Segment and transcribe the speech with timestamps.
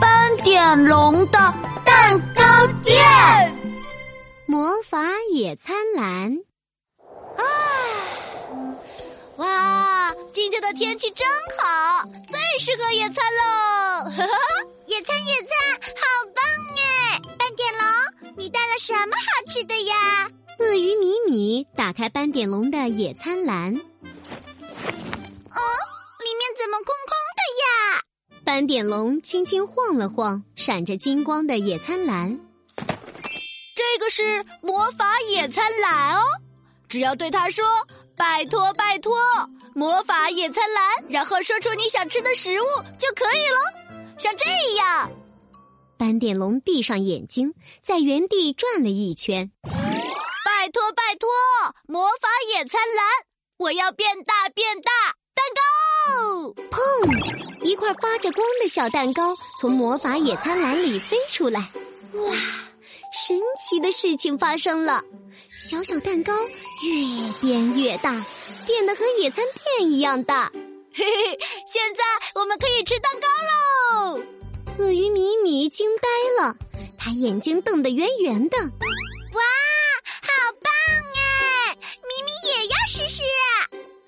[0.00, 1.38] 斑点龙的
[1.84, 2.42] 蛋糕
[2.84, 3.04] 店，
[4.46, 4.98] 魔法
[5.32, 6.36] 野餐篮。
[7.36, 7.42] 啊！
[9.38, 11.26] 哇，今天的天气真
[11.58, 14.10] 好，最适合野餐喽！
[14.86, 15.50] 野餐野餐，
[15.96, 16.02] 好
[16.34, 16.44] 棒
[16.76, 17.18] 哎！
[17.38, 17.80] 斑点龙，
[18.36, 20.28] 你带了什么好吃的呀？
[20.58, 23.82] 鳄鱼米米打开斑点龙的野餐篮，哦，里
[26.34, 27.16] 面怎么空空？
[28.48, 32.40] 斑点龙轻轻晃了晃闪着金光的野餐篮，
[33.76, 36.22] 这个是魔法野餐篮哦，
[36.88, 37.62] 只要对他说
[38.16, 39.14] “拜托拜托，
[39.74, 42.64] 魔法野餐篮”，然后说出你想吃的食物
[42.98, 45.10] 就可以了，像这样。
[45.98, 49.52] 斑点龙闭上眼睛，在原地转了一圈。
[49.62, 51.28] 拜托拜托，
[51.86, 53.04] 魔法野餐篮，
[53.58, 54.90] 我要变大变大，
[55.34, 56.54] 蛋糕！
[56.70, 57.47] 砰！
[57.62, 61.60] 一块发着光的小蛋糕从魔法野餐篮里飞出来。
[61.60, 62.34] 哇！
[63.10, 65.02] 神奇的事情发生了，
[65.56, 66.32] 小小蛋糕
[66.82, 68.24] 越变越大，
[68.66, 69.42] 变得和野餐
[69.78, 70.52] 垫一样大。
[70.92, 72.02] 嘿嘿，现在
[72.34, 74.20] 我们可以吃蛋糕喽！
[74.78, 76.54] 鳄鱼米米惊呆了，
[76.98, 78.58] 他眼睛瞪得圆圆的。
[78.58, 79.42] 哇，
[80.22, 80.70] 好棒
[81.16, 81.74] 哎！
[81.74, 83.22] 米米也要试试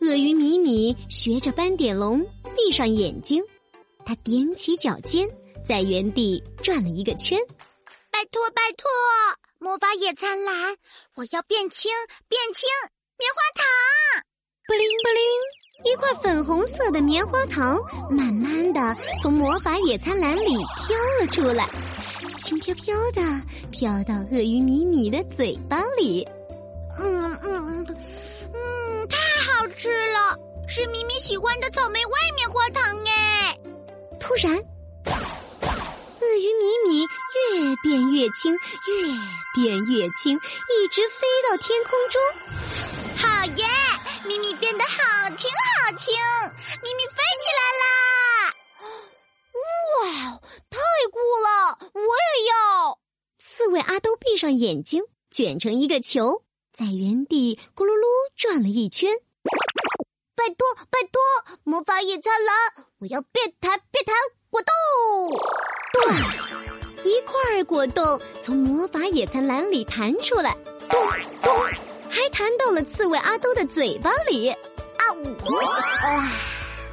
[0.00, 2.24] 鳄鱼米米学着斑点龙
[2.66, 3.40] 闭上眼睛，
[4.04, 5.24] 他踮起脚尖，
[5.64, 7.38] 在原地转了一个圈。
[8.10, 8.90] 拜托拜托，
[9.60, 10.76] 魔法野餐篮，
[11.14, 11.92] 我要变轻
[12.28, 12.68] 变轻，
[13.18, 13.64] 棉花糖！
[14.66, 17.78] 布灵布灵，一块粉红色的棉花糖
[18.10, 21.68] 慢慢的从魔法野餐篮里飘了出来，
[22.40, 23.22] 轻飘飘的
[23.70, 26.26] 飘到鳄鱼米米的嘴巴里。
[26.98, 27.86] 嗯嗯
[28.52, 30.36] 嗯，太好吃了，
[30.68, 33.56] 是咪咪喜欢的草莓味棉花糖哎！
[34.18, 39.06] 突然，鳄鱼米米越变越轻，越
[39.54, 42.20] 变越轻，一直飞到天空中。
[43.16, 43.64] 好耶！
[44.26, 46.12] 咪咪变得好轻好轻，
[46.82, 48.54] 咪咪飞起来啦！
[50.02, 50.78] 哇，太
[51.12, 51.78] 酷了！
[51.94, 52.98] 我也要。
[53.38, 56.42] 刺猬阿兜闭上眼睛，卷成一个球。
[56.72, 58.04] 在原地咕噜噜
[58.36, 59.12] 转了一圈，
[60.36, 61.20] 拜托拜托，
[61.64, 64.14] 魔法野餐篮，我要变弹变弹
[64.50, 64.70] 果冻！
[65.92, 70.54] 咚，一块果冻从魔法野餐篮里弹出来，
[70.90, 71.02] 咚
[71.42, 71.52] 咚，
[72.10, 74.50] 还弹到了刺猬阿兜的嘴巴里。
[74.50, 75.54] 啊呜！
[75.56, 76.30] 啊，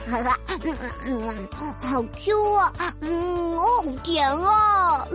[0.10, 5.06] 哈哈，好 Q 啊，嗯，好甜啊！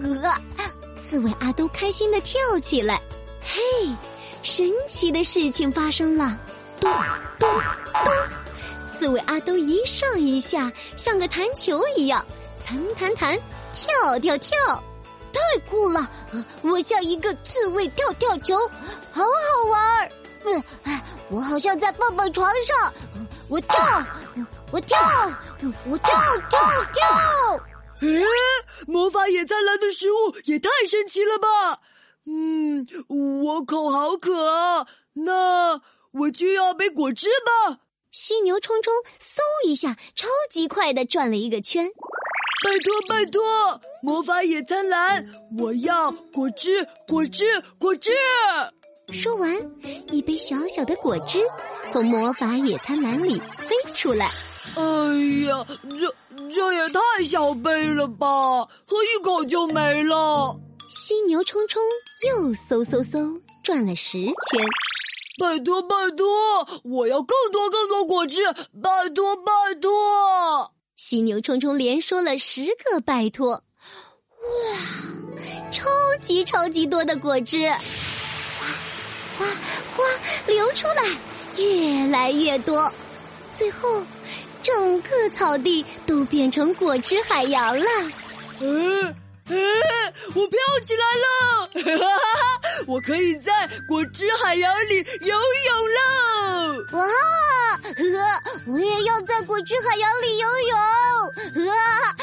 [1.01, 3.01] 刺猬阿兜开心的跳起来，
[3.41, 3.59] 嘿。
[4.41, 6.39] 神奇的事情发生了，
[6.81, 6.93] 咚
[7.39, 7.49] 咚
[8.05, 8.13] 咚！
[8.91, 12.25] 刺猬阿兜一上一下，像个弹球一样，
[12.67, 13.39] 弹弹弹，
[13.73, 14.83] 跳跳跳，
[15.33, 16.09] 太酷了！
[16.63, 18.57] 我像一个刺猬跳跳球，
[19.13, 20.11] 好好玩儿。
[20.45, 20.63] 嗯，
[21.31, 22.93] 我好像在蹦蹦床上，
[23.49, 24.05] 我跳，
[24.71, 24.99] 我跳，
[25.85, 26.11] 我跳
[26.49, 26.61] 跳
[26.93, 27.61] 跳。
[28.01, 28.25] 诶，
[28.87, 31.81] 魔法野餐篮的食物也太神奇了吧！
[32.27, 32.87] 嗯，
[33.43, 35.81] 我口好渴啊，那
[36.13, 37.79] 我就要杯果汁吧。
[38.11, 41.91] 犀牛冲冲嗖一下，超级快的转了一个圈。
[42.65, 45.25] 拜托拜托，魔法野餐篮，
[45.59, 47.45] 我要果汁果汁
[47.79, 48.13] 果汁。
[49.13, 49.55] 说完，
[50.11, 51.39] 一杯小小的果汁
[51.91, 54.33] 从魔法野餐篮里飞出来。
[54.75, 54.83] 哎
[55.47, 58.27] 呀，这这也太小杯了吧，
[58.87, 60.59] 喝一口就没了。
[60.91, 61.83] 犀牛冲冲
[62.29, 64.33] 又嗖嗖嗖转了十圈，
[65.39, 66.27] 拜托拜托，
[66.83, 68.45] 我要更多更多果汁，
[68.83, 70.73] 拜托拜托！
[70.97, 73.63] 犀牛冲冲连说了十个拜托，哇，
[75.71, 75.89] 超
[76.21, 78.67] 级超级多的果汁，哗
[79.39, 79.47] 哗
[79.97, 80.05] 哗
[80.49, 81.05] 流出来，
[81.57, 82.93] 越来越多，
[83.53, 84.03] 最后
[84.61, 87.87] 整个草地都变成果汁海洋了。
[88.59, 89.15] 嗯。
[89.51, 89.57] 哎，
[90.35, 91.27] 我飘起来了！
[91.75, 95.37] 哈哈哈，我可以在果汁海洋里游
[95.67, 95.99] 泳了！
[96.93, 97.01] 哇，
[97.83, 98.03] 呵，
[98.67, 100.79] 我也要在果汁海洋里游泳！
[100.79, 101.61] 呵，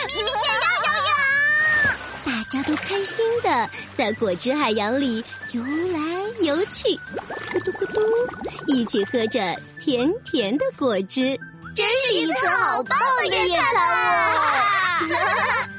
[0.08, 1.12] 咪咪也要游泳！
[2.26, 6.00] 大家都开心的在果汁海洋里游来
[6.42, 6.88] 游去，
[7.52, 8.02] 咕嘟咕嘟，
[8.68, 11.40] 一起喝着甜甜的果汁，
[11.76, 15.70] 真是一次好棒的夜餐啊！